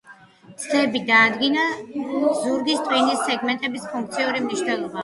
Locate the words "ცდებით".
0.63-1.05